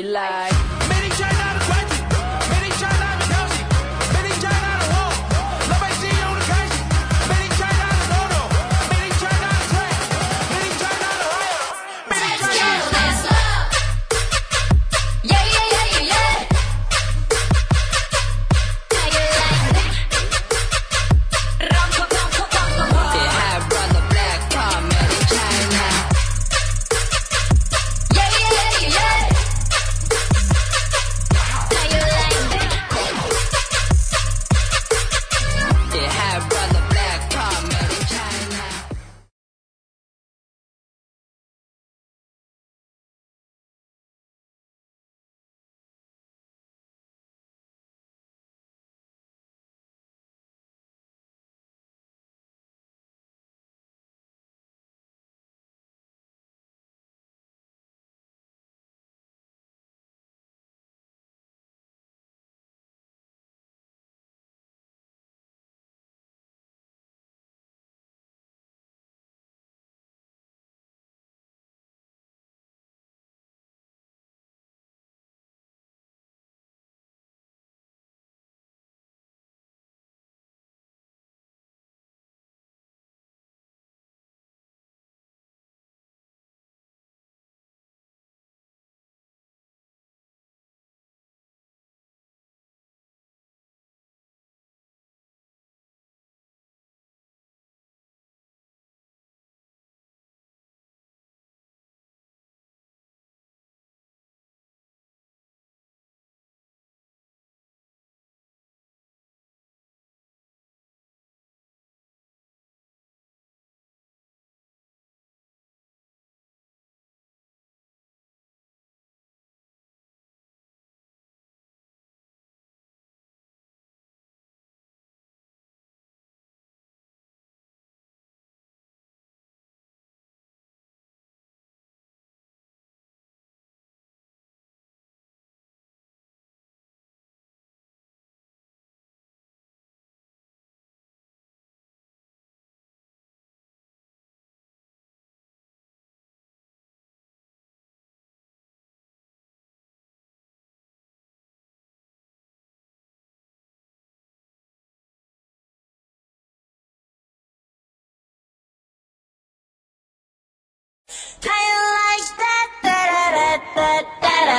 [0.00, 0.51] like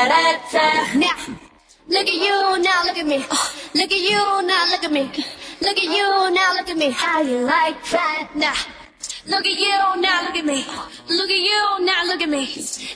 [0.03, 1.15] Now,
[1.87, 3.19] look at you, now look at me.
[3.73, 5.03] Look at you, now look at me.
[5.61, 6.89] Look at you, now look at me.
[6.89, 8.29] How you like that?
[8.35, 8.53] Now.
[9.25, 10.65] Look at you, now look at me.
[11.09, 12.45] Look at you, now look at me.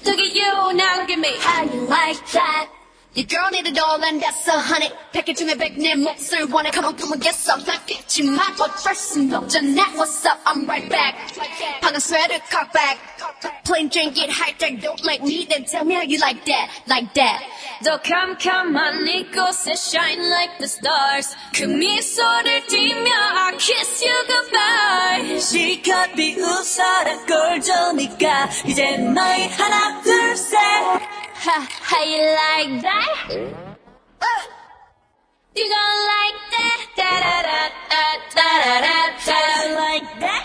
[0.05, 1.35] Look at you, now look at me.
[1.39, 2.76] How you like that?
[3.16, 4.90] Your girl need it all and that's a honey.
[5.12, 6.72] Package in the bag, 내 몫을 원해.
[6.72, 7.60] Come on, come on, get some.
[7.66, 9.46] Like it, you might want first and no.
[9.46, 10.40] Jeanette, what's up?
[10.46, 11.14] I'm right back.
[11.82, 12.96] 방금 sweater, cock back.
[13.64, 14.80] Plain drink, get high tech.
[14.80, 17.42] Don't like me, then tell me how you like that, like that.
[17.84, 26.14] 더 캄캄한 이곳에 shine like the stars 그 미소를 띠며 I kiss you goodbye 실컷
[26.14, 31.15] 비웃어라 꼴조니까 이제 너희 하나 둘셋
[31.47, 33.31] Ha, how you like that?
[33.31, 34.43] Uh,
[35.55, 36.79] you gonna like that?
[36.99, 38.03] Da da da da
[38.35, 39.39] da da da da.
[39.79, 40.43] Like that?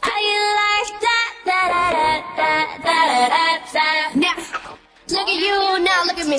[0.00, 1.30] How you like that?
[1.44, 3.44] Da da da da da da
[3.76, 3.88] da.
[4.24, 4.36] Now,
[5.10, 6.38] look at you, now look at me.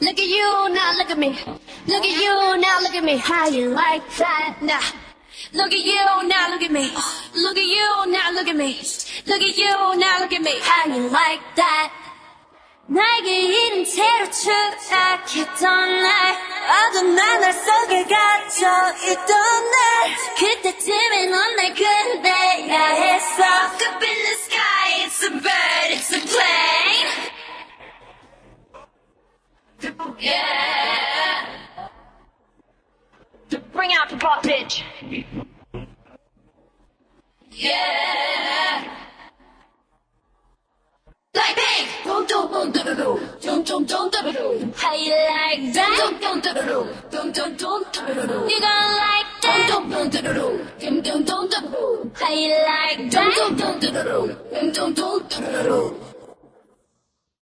[0.00, 1.38] Look at you, now look at me.
[1.86, 3.18] Look at you, now look at me.
[3.18, 4.58] How you like that?
[4.62, 4.80] Now.
[5.54, 6.90] Look at you, now look at me.
[7.34, 8.80] Look at you, now look at me.
[9.26, 10.58] Look at you, now look at me.
[10.62, 11.92] How you like that?
[12.86, 16.36] 나에게 이른 채로 추락했던 날
[16.68, 22.51] 어둠 나날 속에 갇혀 있던 날 그때쯤에 넌날 건네
[34.32, 34.82] hot bitch.
[37.50, 38.84] Yeah.
[41.34, 41.88] Like big.
[42.04, 44.72] Dum dum dum dum dum dum dum dum.
[44.76, 45.92] How you like that?
[45.98, 46.54] Dum dum dum
[47.10, 48.48] dum dum dum dum.
[48.48, 49.66] You gonna like that?
[49.68, 50.24] Dum dum dum
[50.80, 52.12] dum dum dum dum.
[52.14, 53.34] How you like that?
[53.36, 55.22] Dum dum dum dum dum dum
[55.68, 56.11] dum.